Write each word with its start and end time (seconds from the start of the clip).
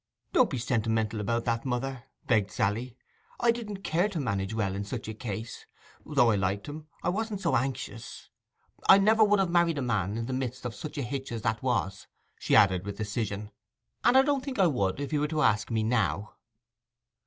'Don't 0.33 0.49
be 0.49 0.57
sentimental 0.57 1.19
about 1.21 1.45
that, 1.45 1.63
mother,' 1.63 2.05
begged 2.25 2.49
Sally. 2.49 2.97
'I 3.39 3.51
didn't 3.51 3.83
care 3.83 4.09
to 4.09 4.19
manage 4.19 4.51
well 4.51 4.73
in 4.73 4.83
such 4.83 5.07
a 5.07 5.13
case. 5.13 5.67
Though 6.03 6.31
I 6.31 6.37
liked 6.37 6.65
him, 6.67 6.87
I 7.03 7.09
wasn't 7.09 7.39
so 7.39 7.55
anxious. 7.55 8.31
I 8.89 8.95
would 8.97 9.03
never 9.03 9.37
have 9.37 9.51
married 9.51 9.77
the 9.77 9.83
man 9.83 10.17
in 10.17 10.25
the 10.25 10.33
midst 10.33 10.65
of 10.65 10.73
such 10.73 10.97
a 10.97 11.03
hitch 11.03 11.31
as 11.31 11.43
that 11.43 11.61
was,' 11.61 12.07
she 12.39 12.55
added 12.55 12.83
with 12.83 12.97
decision; 12.97 13.51
'and 14.03 14.17
I 14.17 14.23
don't 14.23 14.43
think 14.43 14.57
I 14.57 14.65
would 14.65 14.99
if 14.99 15.11
he 15.11 15.19
were 15.19 15.27
to 15.27 15.43
ask 15.43 15.69
me 15.69 15.83
now. 15.83 16.33